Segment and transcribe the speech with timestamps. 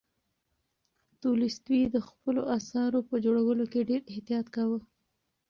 [1.21, 4.79] تولستوی د خپلو اثارو په جوړولو کې ډېر احتیاط کاوه.